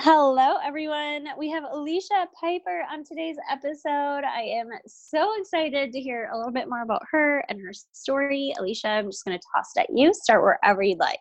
[0.00, 1.26] Hello, everyone.
[1.38, 4.24] We have Alisha Piper on today's episode.
[4.24, 8.52] I am so excited to hear a little bit more about her and her story.
[8.60, 10.12] Alisha, I'm just going to toss it at you.
[10.12, 11.20] Start wherever you'd like.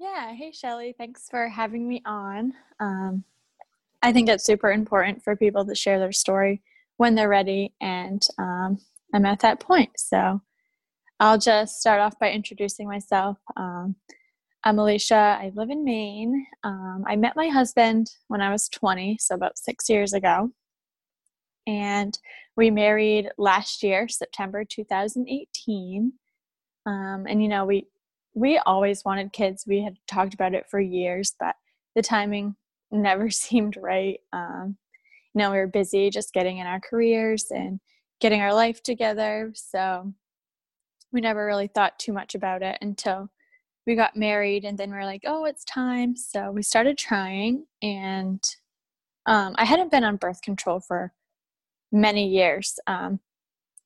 [0.00, 0.32] Yeah.
[0.32, 0.94] Hey, Shelly.
[0.96, 2.54] Thanks for having me on.
[2.80, 3.24] Um,
[4.02, 6.62] I think it's super important for people to share their story
[6.96, 8.78] when they're ready, and um,
[9.12, 9.90] I'm at that point.
[9.96, 10.40] So
[11.20, 13.36] I'll just start off by introducing myself.
[13.54, 13.96] Um,
[14.64, 15.40] I'm Alisha.
[15.40, 16.46] I live in Maine.
[16.62, 20.50] Um, I met my husband when I was 20, so about six years ago.
[21.66, 22.16] And
[22.56, 26.12] we married last year, September 2018.
[26.86, 27.88] Um, and you know, we
[28.34, 29.64] we always wanted kids.
[29.66, 31.56] We had talked about it for years, but
[31.96, 32.54] the timing
[32.92, 34.20] never seemed right.
[34.32, 34.76] Um,
[35.34, 37.80] you know, we were busy just getting in our careers and
[38.20, 40.12] getting our life together, so
[41.12, 43.28] we never really thought too much about it until
[43.86, 46.16] we got married and then we are like oh it's time.
[46.16, 48.42] So we started trying and
[49.26, 51.12] um, i hadn't been on birth control for
[51.92, 52.78] many years.
[52.86, 53.20] Um,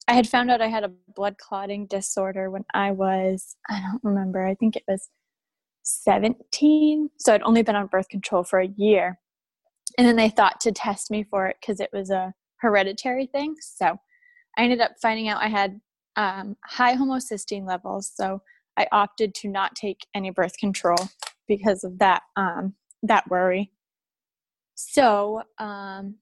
[0.08, 4.04] i had found out i had a blood clotting disorder when i was i don't
[4.04, 5.08] remember i think it was
[5.82, 9.18] 17 so i'd only been on birth control for a year.
[9.98, 13.56] And then they thought to test me for it because it was a hereditary thing.
[13.60, 13.98] So
[14.58, 15.80] i ended up finding out i had
[16.16, 18.10] um, high homocysteine levels.
[18.14, 18.42] So
[18.76, 20.98] I opted to not take any birth control
[21.48, 23.72] because of that um, that worry.
[24.74, 26.16] So, um,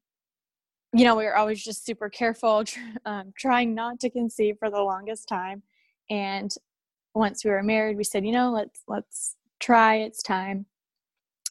[0.92, 2.64] you know, we were always just super careful,
[3.05, 5.62] um, trying not to conceive for the longest time.
[6.11, 6.55] And
[7.14, 9.96] once we were married, we said, you know, let's let's try.
[9.96, 10.67] It's time.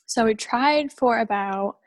[0.05, 1.77] So we tried for about,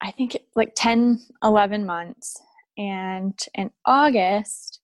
[0.00, 2.40] I think, like 10, 11 months.
[2.78, 4.80] And in August,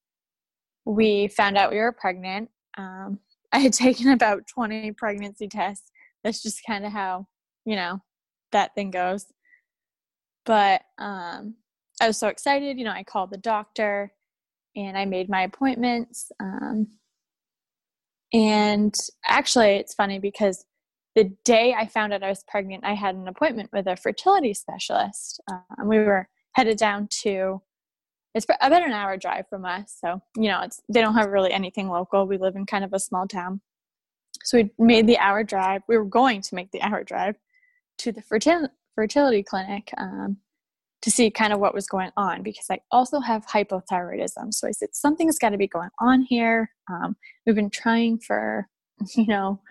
[0.85, 3.19] we found out we were pregnant um,
[3.51, 5.91] I had taken about 20 pregnancy tests.
[6.23, 7.27] That's just kind of how,
[7.65, 7.99] you know,
[8.51, 9.25] that thing goes.
[10.45, 11.55] But um,
[12.01, 12.77] I was so excited.
[12.77, 14.13] You know, I called the doctor
[14.75, 16.31] and I made my appointments.
[16.39, 16.87] Um,
[18.33, 18.93] and
[19.25, 20.65] actually, it's funny because
[21.15, 24.53] the day I found out I was pregnant, I had an appointment with a fertility
[24.53, 25.41] specialist.
[25.51, 27.61] Um, we were headed down to
[28.35, 31.51] it's about an hour drive from us so you know it's they don't have really
[31.51, 32.27] anything local.
[32.27, 33.61] We live in kind of a small town.
[34.43, 35.81] So we made the hour drive.
[35.87, 37.35] We were going to make the hour drive
[37.99, 40.37] to the fertil- fertility clinic um,
[41.01, 44.53] to see kind of what was going on because i also have hypothyroidism.
[44.53, 46.71] So i said something's got to be going on here.
[46.89, 48.67] Um, we've been trying for
[49.15, 49.61] you know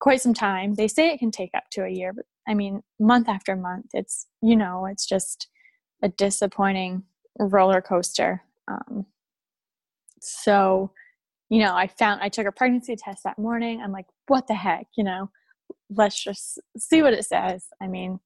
[0.00, 0.74] quite some time.
[0.74, 3.86] They say it can take up to a year but i mean month after month
[3.92, 5.48] it's you know it's just
[6.02, 7.04] a disappointing
[7.38, 8.42] roller coaster.
[8.68, 9.06] Um,
[10.20, 10.92] so,
[11.48, 13.80] you know, I found I took a pregnancy test that morning.
[13.80, 15.30] I'm like, what the heck, you know?
[15.90, 17.66] Let's just see what it says.
[17.80, 18.20] I mean,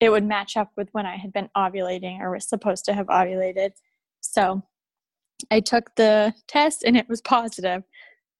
[0.00, 3.06] it would match up with when I had been ovulating or was supposed to have
[3.06, 3.72] ovulated.
[4.20, 4.62] So,
[5.50, 7.82] I took the test and it was positive.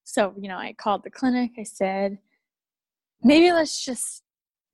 [0.04, 1.52] So, you know, I called the clinic.
[1.58, 2.18] I said,
[3.22, 4.22] maybe let's just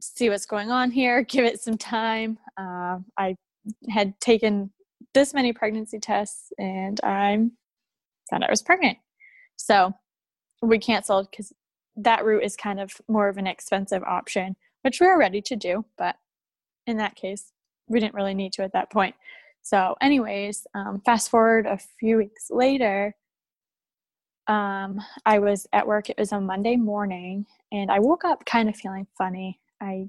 [0.01, 2.39] see what's going on here, give it some time.
[2.57, 3.37] Uh, I
[3.89, 4.71] had taken
[5.15, 7.53] this many pregnancy tests and I'm
[8.31, 8.99] found I was pregnant.
[9.57, 9.93] So
[10.63, 11.53] we canceled because
[11.97, 15.57] that route is kind of more of an expensive option, which we were ready to
[15.57, 16.17] do, but
[16.87, 17.53] in that case,
[17.89, 19.15] we didn't really need to at that point.
[19.63, 23.15] So, anyways, um, fast forward a few weeks later,
[24.47, 26.09] um, I was at work.
[26.09, 29.61] It was a Monday morning, and I woke up kind of feeling funny.
[29.81, 30.09] I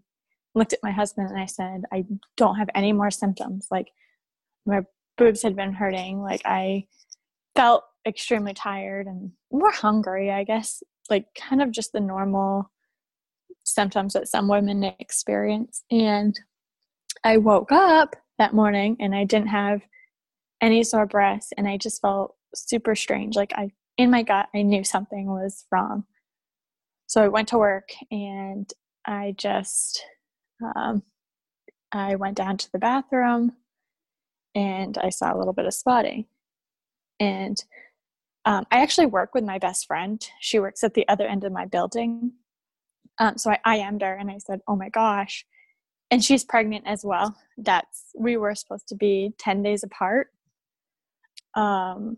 [0.55, 2.05] looked at my husband and I said, I
[2.37, 3.67] don't have any more symptoms.
[3.69, 3.89] Like,
[4.65, 4.81] my
[5.17, 6.21] boobs had been hurting.
[6.21, 6.85] Like I
[7.55, 10.81] felt extremely tired and more hungry, I guess.
[11.09, 12.71] Like kind of just the normal
[13.63, 15.83] symptoms that some women experience.
[15.91, 16.39] And
[17.23, 19.81] I woke up that morning and I didn't have
[20.61, 23.35] any sore breasts and I just felt super strange.
[23.35, 26.05] Like I in my gut I knew something was wrong.
[27.07, 28.71] So I went to work and
[29.05, 30.03] I just
[30.75, 31.03] um,
[31.91, 33.53] I went down to the bathroom
[34.55, 36.25] and I saw a little bit of spotting.
[37.19, 37.63] And
[38.45, 40.25] um, I actually work with my best friend.
[40.39, 42.33] She works at the other end of my building.
[43.19, 45.45] Um, so I IM'd her and I said, "Oh my gosh,"
[46.09, 47.37] and she's pregnant as well.
[47.57, 50.29] That's we were supposed to be ten days apart.
[51.55, 52.17] Um,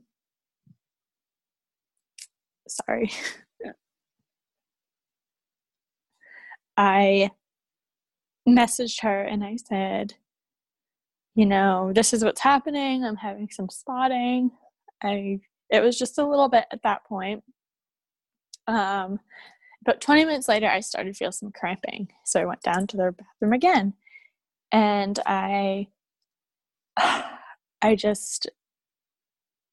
[2.67, 3.11] sorry.
[6.77, 7.31] I
[8.47, 10.15] messaged her and I said,
[11.35, 13.03] you know, this is what's happening.
[13.03, 14.51] I'm having some spotting.
[15.03, 15.39] I
[15.69, 17.43] it was just a little bit at that point.
[18.67, 19.19] Um,
[19.83, 22.09] but 20 minutes later, I started to feel some cramping.
[22.25, 23.93] So I went down to the bathroom again.
[24.71, 25.87] And I,
[26.97, 28.49] I just,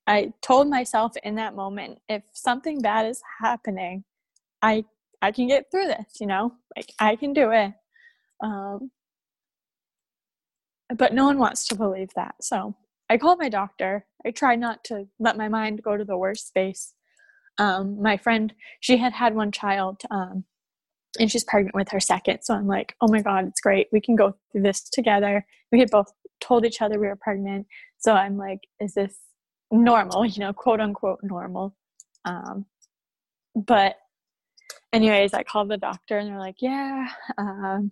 [0.07, 4.05] I told myself in that moment, if something bad is happening,
[4.63, 4.85] I,
[5.23, 7.73] I can get through this, you know, like I can do it.
[8.43, 8.91] Um,
[10.97, 12.35] but no one wants to believe that.
[12.41, 12.75] So
[13.09, 14.07] I called my doctor.
[14.25, 16.95] I try not to let my mind go to the worst space.
[17.59, 20.45] Um, my friend she had had one child um,
[21.19, 22.41] and she's pregnant with her second.
[22.43, 23.89] So i'm like oh my god it's great.
[23.93, 25.45] We can go through this together.
[25.73, 27.67] We had both told each other we were pregnant.
[27.99, 29.17] So i'm like is this
[29.71, 30.25] normal?
[30.27, 31.77] You know quote unquote normal.
[32.25, 32.67] Um,
[33.55, 33.97] but
[34.93, 37.09] anyways i called the doctor and they're like yeah
[37.39, 37.91] um,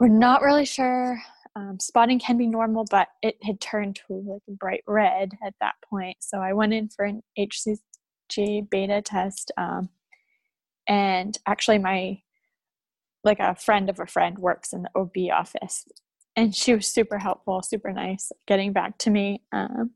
[0.00, 1.20] we're not really sure
[1.54, 5.54] um, spotting can be normal, but it had turned to like a bright red at
[5.60, 6.16] that point.
[6.20, 9.52] So I went in for an HCG beta test.
[9.58, 9.90] Um,
[10.88, 12.20] and actually, my
[13.24, 15.84] like a friend of a friend works in the OB office,
[16.36, 19.42] and she was super helpful, super nice, getting back to me.
[19.52, 19.92] Um,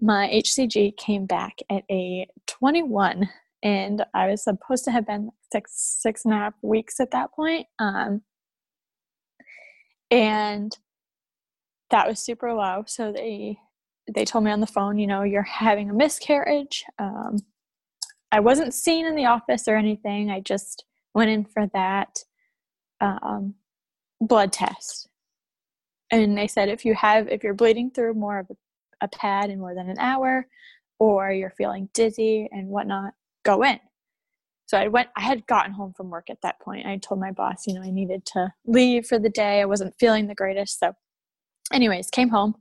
[0.00, 3.28] my HCG came back at a 21,
[3.62, 5.72] and I was supposed to have been six
[6.02, 7.66] six and a half weeks at that point.
[7.78, 8.22] Um,
[10.10, 10.76] and
[11.90, 12.84] that was super low.
[12.86, 13.58] So they
[14.12, 16.84] they told me on the phone, you know, you're having a miscarriage.
[16.98, 17.38] Um,
[18.30, 20.30] I wasn't seen in the office or anything.
[20.30, 22.18] I just went in for that
[23.00, 23.54] um,
[24.20, 25.08] blood test.
[26.10, 28.56] And they said if you have, if you're bleeding through more of a,
[29.04, 30.46] a pad in more than an hour,
[30.98, 33.12] or you're feeling dizzy and whatnot,
[33.44, 33.80] go in.
[34.66, 36.86] So I went, I had gotten home from work at that point.
[36.86, 39.60] I told my boss, you know, I needed to leave for the day.
[39.60, 40.80] I wasn't feeling the greatest.
[40.80, 40.92] So,
[41.72, 42.56] anyways, came home.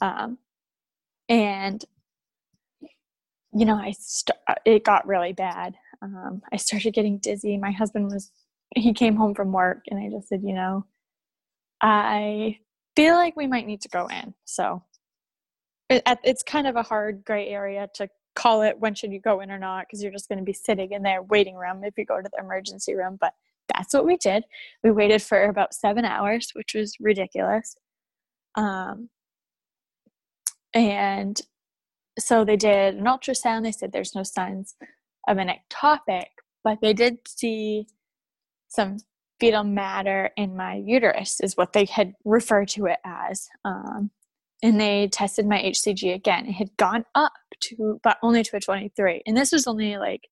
[0.00, 0.38] Um,
[1.28, 1.84] and
[3.56, 5.76] you know, I st- it got really bad.
[6.02, 7.56] Um, I started getting dizzy.
[7.56, 8.30] My husband was
[8.74, 10.84] he came home from work, and I just said, you know,
[11.80, 12.58] I
[12.94, 14.34] feel like we might need to go in.
[14.44, 14.82] So
[15.88, 19.40] it, it's kind of a hard gray area to call it when should you go
[19.40, 21.98] in or not because you're just going to be sitting in their waiting room if
[21.98, 23.16] you go to the emergency room.
[23.20, 23.34] But
[23.74, 24.44] that's what we did.
[24.84, 27.76] We waited for about seven hours, which was ridiculous.
[28.54, 29.08] Um,
[30.72, 31.40] and
[32.18, 33.64] so they did an ultrasound.
[33.64, 34.76] They said there's no signs
[35.26, 36.26] of an ectopic,
[36.62, 37.88] but they did see
[38.68, 38.98] some
[39.40, 43.48] fetal matter in my uterus, is what they had referred to it as.
[43.64, 44.10] Um,
[44.62, 46.46] and they tested my HCG again.
[46.46, 47.32] It had gone up
[47.62, 49.22] to, but only to a 23.
[49.26, 50.28] And this was only like,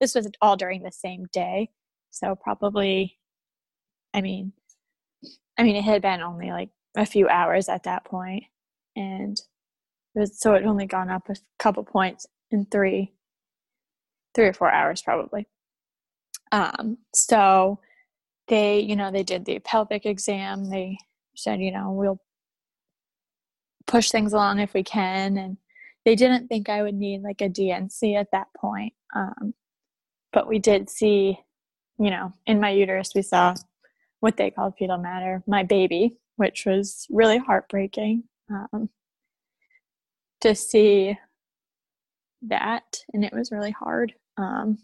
[0.00, 1.70] this was all during the same day.
[2.10, 3.18] So probably,
[4.14, 4.52] I mean,
[5.58, 8.44] I mean, it had been only like a few hours at that point,
[8.94, 9.40] and
[10.14, 13.12] was, so it only gone up a couple points in three,
[14.34, 15.46] three or four hours probably.
[16.52, 17.80] Um, so
[18.48, 20.70] they, you know, they did the pelvic exam.
[20.70, 20.98] They
[21.36, 22.20] said, you know, we'll
[23.86, 25.56] push things along if we can, and
[26.06, 28.94] they didn't think I would need like a D&C at that point.
[29.14, 29.52] Um,
[30.32, 31.36] but we did see,
[31.98, 33.54] you know, in my uterus, we saw
[34.20, 38.22] what they called fetal matter, my baby, which was really heartbreaking.
[38.48, 38.88] Um,
[40.42, 41.18] to see
[42.42, 44.78] that and it was really hard um,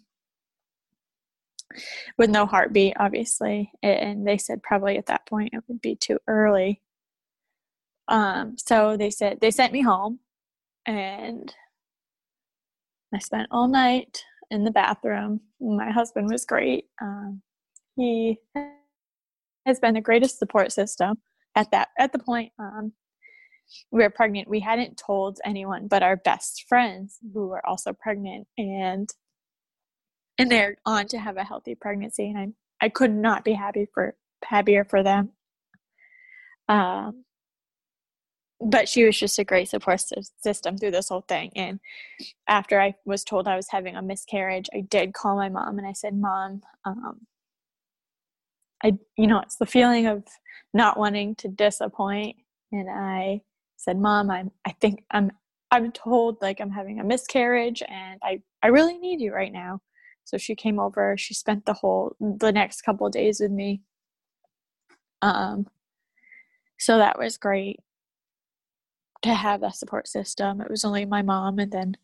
[2.19, 6.19] with no heartbeat obviously and they said probably at that point it would be too
[6.27, 6.81] early
[8.09, 10.19] um, so they said they sent me home
[10.87, 11.55] and
[13.15, 15.41] i spent all night in the bathroom.
[15.61, 16.85] My husband was great.
[17.01, 17.41] Um,
[17.97, 18.39] he
[19.67, 21.17] has been the greatest support system
[21.57, 22.93] at that at the point um,
[23.91, 28.47] we were pregnant, we hadn't told anyone but our best friends who were also pregnant
[28.59, 29.09] and
[30.39, 33.87] and they're on to have a healthy pregnancy and I I could not be happy
[33.95, 35.31] for happier for them.
[36.69, 37.25] Um
[38.65, 40.01] but she was just a great support
[40.41, 41.81] system through this whole thing and
[42.49, 45.87] after i was told i was having a miscarriage i did call my mom and
[45.87, 47.21] i said mom um,
[48.85, 50.23] i you know it's the feeling of
[50.75, 52.37] not wanting to disappoint
[52.73, 53.41] and i
[53.83, 55.33] said, "Mom, I'm I think I'm
[55.71, 59.81] I'm told like I'm having a miscarriage and I I really need you right now.
[60.25, 61.17] So she came over.
[61.19, 63.83] She spent the whole the next couple days with me.
[65.23, 65.67] Um,
[66.79, 67.81] so that was great
[69.23, 70.61] to have that support system.
[70.61, 71.97] It was only my mom and then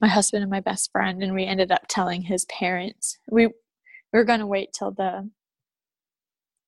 [0.00, 3.18] my husband and my best friend, and we ended up telling his parents.
[3.30, 3.52] We, we
[4.12, 5.30] were going to wait till the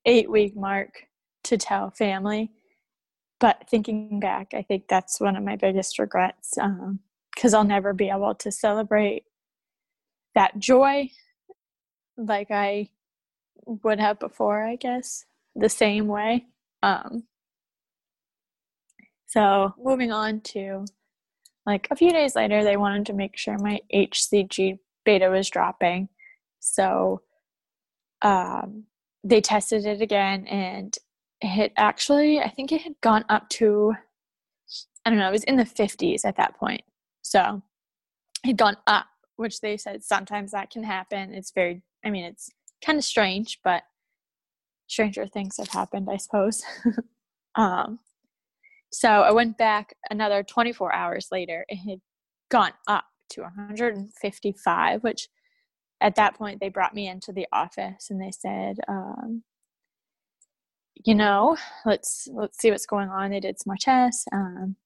[0.04, 1.06] eight week mark
[1.44, 2.52] to tell family.
[3.40, 7.92] But thinking back, I think that's one of my biggest regrets because um, I'll never
[7.92, 9.24] be able to celebrate
[10.34, 11.10] that joy
[12.16, 12.90] like I
[13.66, 16.46] would have before, I guess, the same way.
[16.82, 17.24] Um,
[19.34, 20.84] so moving on to
[21.66, 26.08] like a few days later, they wanted to make sure my HCG beta was dropping.
[26.60, 27.22] So
[28.22, 28.84] um,
[29.24, 30.96] they tested it again and
[31.40, 33.94] it actually, I think it had gone up to,
[35.04, 36.82] I don't know, it was in the 50s at that point.
[37.22, 37.60] So
[38.44, 41.34] it had gone up, which they said sometimes that can happen.
[41.34, 42.50] It's very, I mean, it's
[42.86, 43.82] kind of strange, but
[44.86, 46.62] stranger things have happened, I suppose.
[47.56, 47.98] um,
[48.94, 51.64] so I went back another 24 hours later.
[51.68, 52.00] It had
[52.48, 55.28] gone up to 155, which
[56.00, 59.42] at that point they brought me into the office and they said, um,
[60.94, 63.30] you know, let's let's see what's going on.
[63.30, 64.26] They did some more tests.
[64.32, 64.76] Um,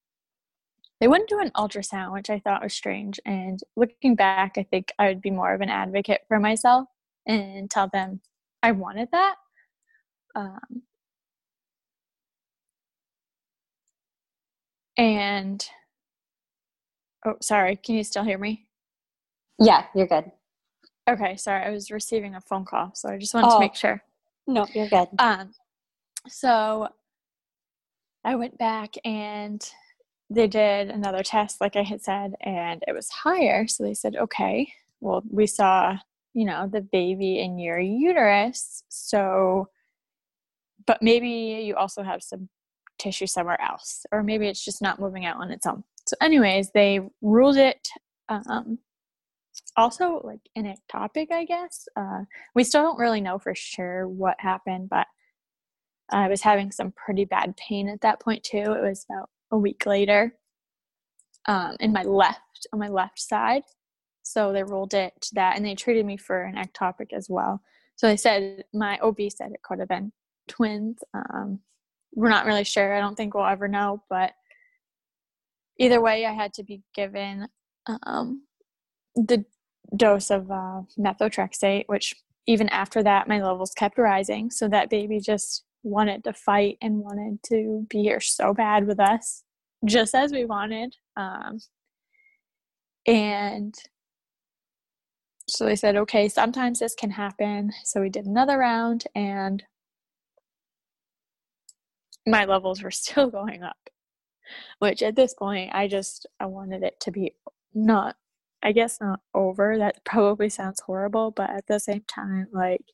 [1.00, 3.20] they wouldn't do an ultrasound, which I thought was strange.
[3.26, 6.88] And looking back, I think I would be more of an advocate for myself
[7.26, 8.20] and tell them
[8.62, 9.34] I wanted that.
[10.34, 10.82] Um,
[14.98, 15.64] And
[17.24, 18.66] oh, sorry, can you still hear me?
[19.60, 20.32] Yeah, you're good.
[21.08, 23.76] Okay, sorry, I was receiving a phone call, so I just wanted oh, to make
[23.76, 24.02] sure.
[24.46, 25.08] No, you're good.
[25.18, 25.52] Um,
[26.26, 26.88] so
[28.24, 29.64] I went back and
[30.28, 33.66] they did another test, like I had said, and it was higher.
[33.66, 35.96] So they said, okay, well, we saw,
[36.34, 38.82] you know, the baby in your uterus.
[38.88, 39.68] So,
[40.86, 41.28] but maybe
[41.64, 42.48] you also have some
[42.98, 45.84] tissue somewhere else, or maybe it's just not moving out on its own.
[46.06, 47.88] So, anyways, they ruled it
[48.28, 48.78] um,
[49.76, 51.88] also like an ectopic, I guess.
[51.96, 52.24] Uh,
[52.54, 55.06] we still don't really know for sure what happened, but
[56.10, 58.58] I was having some pretty bad pain at that point too.
[58.58, 60.34] It was about a week later
[61.46, 63.62] um, in my left, on my left side.
[64.22, 67.62] So they ruled it to that, and they treated me for an ectopic as well.
[67.96, 70.12] So they said my OB said it could have been
[70.48, 70.98] twins.
[71.14, 71.60] Um,
[72.14, 72.94] we're not really sure.
[72.94, 74.32] I don't think we'll ever know, but
[75.78, 77.48] either way, I had to be given
[78.04, 78.42] um,
[79.14, 79.44] the
[79.96, 82.14] dose of uh, methotrexate, which
[82.46, 84.50] even after that, my levels kept rising.
[84.50, 88.98] So that baby just wanted to fight and wanted to be here so bad with
[88.98, 89.44] us,
[89.84, 90.94] just as we wanted.
[91.16, 91.58] Um,
[93.06, 93.74] and
[95.48, 97.70] so they said, okay, sometimes this can happen.
[97.84, 99.62] So we did another round, and
[102.30, 103.76] my levels were still going up.
[104.78, 107.34] Which at this point i just i wanted it to be
[107.74, 108.16] not
[108.62, 109.76] i guess not over.
[109.78, 112.84] That probably sounds horrible but at the same time like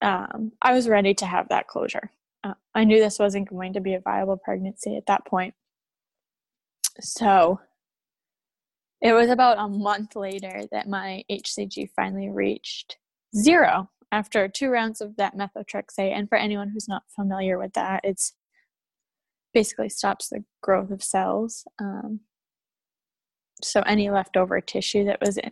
[0.00, 2.10] um, i was ready to have that closure.
[2.44, 5.54] Uh, i knew this wasn't going to be a viable pregnancy at that point.
[7.00, 7.60] So
[9.00, 12.96] it was about a month later that my hcg finally reached
[13.36, 16.16] zero after two rounds of that methotrexate.
[16.16, 18.32] And for anyone who's not familiar with that, it's
[19.52, 21.64] basically stops the growth of cells.
[21.80, 22.20] Um,
[23.62, 25.50] so any leftover tissue that was in,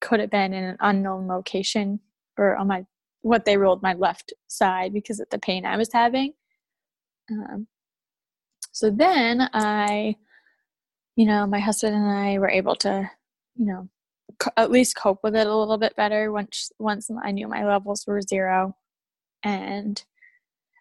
[0.00, 2.00] could have been in an unknown location
[2.36, 2.84] or on my
[3.22, 6.34] what they ruled my left side because of the pain I was having.
[7.30, 7.66] Um,
[8.70, 10.16] so then I,
[11.16, 13.10] you know, my husband and I were able to,
[13.56, 13.88] you know,
[14.56, 18.04] at least cope with it a little bit better once once I knew my levels
[18.06, 18.76] were zero,
[19.42, 20.02] and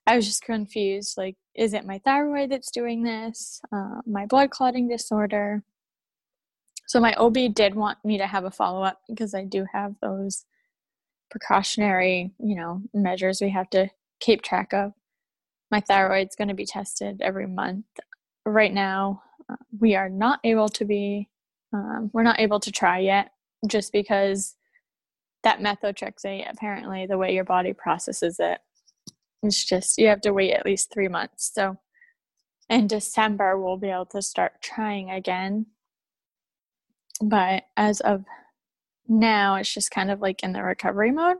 [0.05, 1.17] I was just confused.
[1.17, 3.61] Like, is it my thyroid that's doing this?
[3.71, 5.63] Uh, my blood clotting disorder?
[6.87, 9.95] So my OB did want me to have a follow up because I do have
[10.01, 10.45] those
[11.29, 13.89] precautionary, you know, measures we have to
[14.21, 14.93] keep track of.
[15.69, 17.85] My thyroid's going to be tested every month.
[18.45, 21.27] Right now, uh, we are not able to be,
[21.73, 23.31] um, we're not able to try yet
[23.67, 24.55] just because
[25.43, 28.59] that methotrexate apparently the way your body processes it
[29.43, 31.51] it's just you have to wait at least three months.
[31.53, 31.77] So
[32.69, 35.67] in december we'll be able to start trying again.
[37.21, 38.25] But as of
[39.07, 41.37] now it's just kind of like in the recovery mode.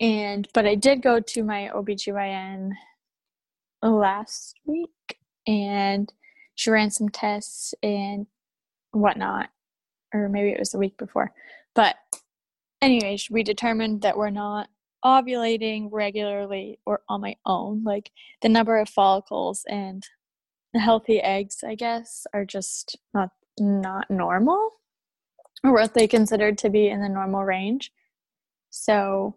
[0.00, 2.72] And but i did go to my obgyn
[3.82, 6.12] last week and
[6.54, 8.26] she ran some tests and
[8.92, 9.50] whatnot
[10.24, 11.32] or maybe it was the week before.
[11.74, 11.96] But
[12.80, 14.68] anyways, we determined that we're not
[15.04, 17.84] ovulating regularly or on my own.
[17.84, 18.10] Like
[18.42, 20.02] the number of follicles and
[20.74, 24.70] healthy eggs, I guess, are just not not normal
[25.64, 27.92] or what they considered to be in the normal range.
[28.70, 29.36] So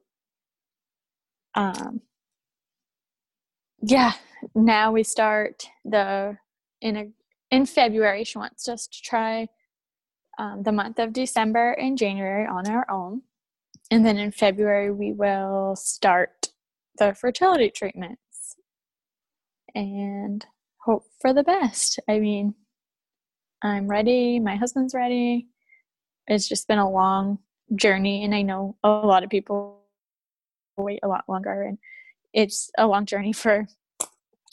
[1.56, 2.02] um
[3.82, 4.14] yeah,
[4.56, 6.38] now we start the
[6.82, 7.08] in a
[7.52, 9.48] in February she wants us to try
[10.40, 13.22] um, the month of December and January on our own.
[13.92, 16.48] And then in February, we will start
[16.98, 18.56] the fertility treatments
[19.76, 20.46] and
[20.78, 22.00] hope for the best.
[22.08, 22.56] I mean,
[23.62, 24.40] I'm ready.
[24.40, 25.48] My husband's ready.
[26.28, 27.40] It's just been a long
[27.76, 29.82] journey, and I know a lot of people
[30.78, 31.78] wait a lot longer, and
[32.34, 33.68] it's a long journey for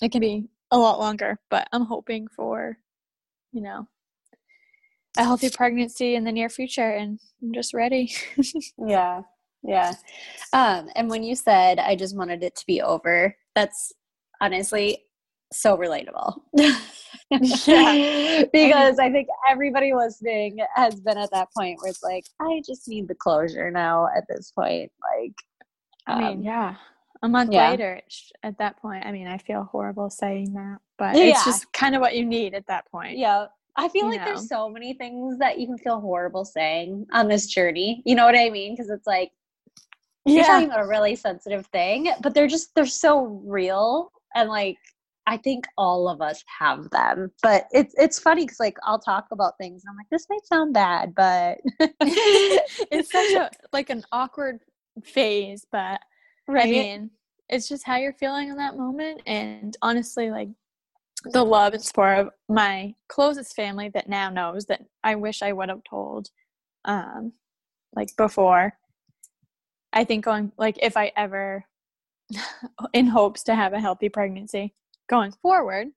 [0.02, 2.78] it can be a lot longer, but I'm hoping for,
[3.52, 3.88] you know,
[5.16, 8.12] a healthy pregnancy in the near future and I'm just ready.
[8.78, 9.22] yeah.
[9.62, 9.94] Yeah.
[10.52, 13.92] Um, and when you said I just wanted it to be over, that's
[14.40, 15.04] honestly
[15.52, 16.40] so relatable.
[16.54, 16.78] yeah.
[18.52, 22.88] because I think everybody listening has been at that point where it's like, I just
[22.88, 24.90] need the closure now at this point.
[25.16, 25.34] Like,
[26.06, 26.74] um, I mean, um, yeah.
[27.22, 27.70] A month yeah.
[27.70, 28.00] later,
[28.42, 31.24] at that point, I mean, I feel horrible saying that, but yeah.
[31.24, 33.16] it's just kind of what you need at that point.
[33.16, 33.46] Yeah.
[33.76, 34.26] I feel like know.
[34.26, 38.02] there's so many things that you can feel horrible saying on this journey.
[38.06, 38.74] You know what I mean?
[38.74, 39.32] Because it's like
[40.24, 44.78] you're talking about a really sensitive thing, but they're just they're so real and like
[45.28, 47.32] I think all of us have them.
[47.42, 50.46] But it's it's funny because like I'll talk about things and I'm like, this might
[50.46, 54.60] sound bad, but it's such a like an awkward
[55.04, 56.00] phase, but
[56.48, 56.66] right.
[56.66, 57.10] I mean,
[57.48, 59.22] it's just how you're feeling in that moment.
[59.26, 60.48] And honestly, like
[61.32, 65.52] the love and support of my closest family that now knows that I wish I
[65.52, 66.30] would have told
[66.84, 67.32] um
[67.94, 68.74] like before.
[69.92, 71.64] I think going like if I ever
[72.92, 74.74] in hopes to have a healthy pregnancy
[75.08, 75.88] going forward,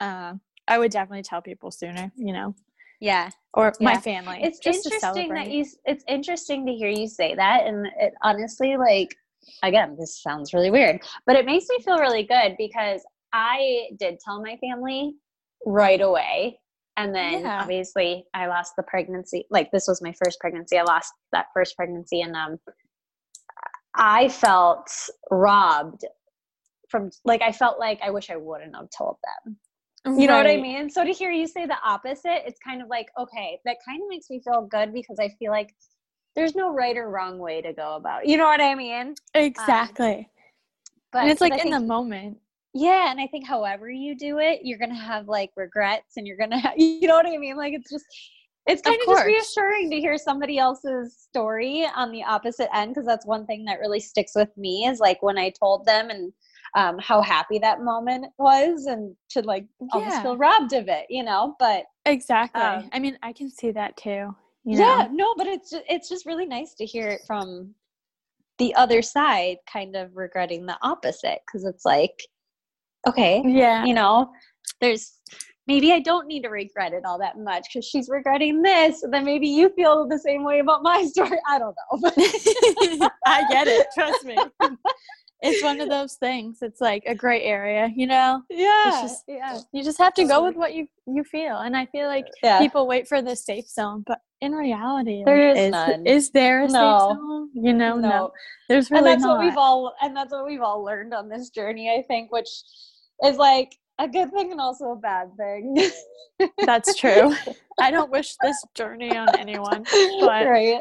[0.00, 0.34] uh,
[0.66, 2.54] I would definitely tell people sooner, you know.
[3.00, 3.30] Yeah.
[3.52, 3.84] Or yeah.
[3.84, 4.40] my family.
[4.42, 9.14] It's interesting that you it's interesting to hear you say that and it honestly like
[9.62, 13.02] again, this sounds really weird, but it makes me feel really good because
[13.34, 15.16] I did tell my family
[15.66, 16.60] right away.
[16.96, 17.60] And then yeah.
[17.60, 19.44] obviously I lost the pregnancy.
[19.50, 20.78] Like this was my first pregnancy.
[20.78, 22.58] I lost that first pregnancy and um
[23.96, 24.88] I felt
[25.30, 26.04] robbed
[26.88, 29.56] from like I felt like I wish I wouldn't have told them.
[30.18, 30.90] You know what I mean?
[30.90, 34.08] So to hear you say the opposite, it's kind of like, okay, that kind of
[34.10, 35.74] makes me feel good because I feel like
[36.36, 38.24] there's no right or wrong way to go about.
[38.24, 38.28] It.
[38.28, 39.14] You know what I mean?
[39.32, 40.16] Exactly.
[40.16, 40.26] Um,
[41.10, 42.36] but and it's like in the moment
[42.74, 46.36] yeah and i think however you do it you're gonna have like regrets and you're
[46.36, 47.56] gonna have you know what i mean?
[47.56, 48.04] Like it's just
[48.66, 52.94] it's kind of, of just reassuring to hear somebody else's story on the opposite end
[52.94, 56.10] because that's one thing that really sticks with me is like when i told them
[56.10, 56.32] and
[56.76, 61.22] um, how happy that moment was and to like almost feel robbed of it you
[61.22, 61.54] know?
[61.60, 62.60] But exactly.
[62.60, 64.34] um, i mean i can see that too
[64.64, 67.74] yeah no but it's just, it's just really nice to hear it from
[68.58, 72.14] the other side kind of regretting the opposite because it's like
[73.06, 74.30] okay yeah you know
[74.80, 75.20] there's
[75.66, 79.12] maybe i don't need to regret it all that much because she's regretting this and
[79.12, 82.10] then maybe you feel the same way about my story i don't know
[83.26, 84.36] i get it trust me
[85.44, 89.58] it's one of those things it's like a gray area you know yeah just, yeah
[89.72, 92.58] you just have to go with what you you feel and i feel like yeah.
[92.58, 96.06] people wait for the safe zone but in reality there is, is none.
[96.06, 96.70] is there a no.
[96.70, 98.32] safe zone you know no, no.
[98.68, 99.36] there's really and that's not.
[99.36, 102.48] what we've all and that's what we've all learned on this journey i think which
[103.22, 105.90] is like a good thing and also a bad thing.
[106.64, 107.34] That's true.
[107.80, 109.84] I don't wish this journey on anyone,
[110.20, 110.80] but right.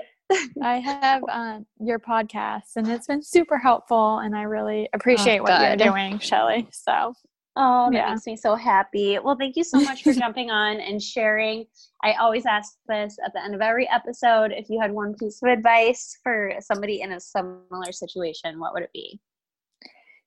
[0.64, 5.44] I have uh, your podcast, and it's been super helpful, and I really appreciate oh,
[5.44, 6.68] what you're doing, Shelly.
[6.72, 7.14] So,
[7.56, 8.10] oh, that yeah.
[8.10, 9.20] makes me so happy.
[9.20, 11.66] Well, thank you so much for jumping on and sharing.
[12.04, 14.52] I always ask this at the end of every episode.
[14.52, 18.84] If you had one piece of advice for somebody in a similar situation, what would
[18.84, 19.20] it be?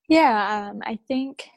[0.07, 1.49] Yeah, um, I think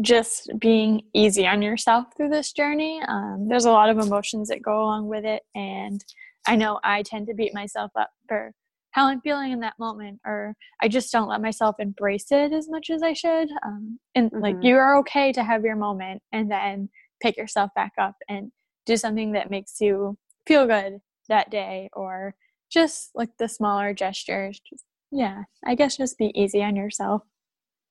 [0.00, 3.00] just being easy on yourself through this journey.
[3.06, 6.04] Um, there's a lot of emotions that go along with it, and
[6.46, 8.52] I know I tend to beat myself up for
[8.92, 12.68] how I'm feeling in that moment, or I just don't let myself embrace it as
[12.68, 13.48] much as I should.
[13.64, 14.42] Um, and mm-hmm.
[14.42, 16.88] like, you are okay to have your moment and then
[17.22, 18.50] pick yourself back up and
[18.86, 20.98] do something that makes you feel good
[21.28, 22.34] that day, or
[22.72, 24.60] just like the smaller gestures.
[24.68, 27.22] Just, yeah, I guess just be easy on yourself.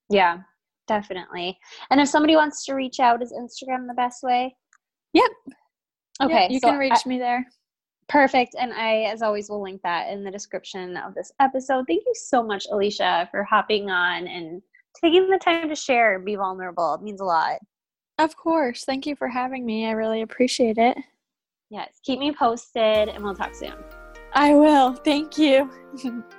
[0.10, 0.40] Yeah,
[0.90, 1.58] definitely.
[1.92, 4.56] And if somebody wants to reach out, is Instagram the best way?
[5.14, 5.32] Yep.
[6.22, 6.42] Okay.
[6.42, 7.46] Yep, you so can reach I, me there.
[8.10, 8.56] Perfect.
[8.60, 11.86] And I, as always, will link that in the description of this episode.
[11.88, 14.62] Thank you so much, Alisha, for hopping on and
[15.00, 16.96] taking the time to share and be vulnerable.
[16.96, 17.60] It means a lot.
[18.18, 18.84] Of course.
[18.84, 19.86] Thank you for having me.
[19.86, 20.98] I really appreciate it.
[21.70, 22.00] Yes.
[22.04, 23.76] Keep me posted and we'll talk soon.
[24.34, 24.96] I will.
[24.96, 25.70] Thank you.